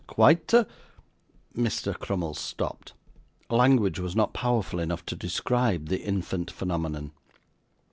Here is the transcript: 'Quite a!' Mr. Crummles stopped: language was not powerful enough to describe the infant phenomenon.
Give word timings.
'Quite 0.07 0.51
a!' 0.51 0.65
Mr. 1.55 1.93
Crummles 1.93 2.39
stopped: 2.39 2.93
language 3.51 3.99
was 3.99 4.15
not 4.15 4.33
powerful 4.33 4.79
enough 4.79 5.05
to 5.05 5.15
describe 5.15 5.89
the 5.89 6.01
infant 6.01 6.49
phenomenon. 6.49 7.11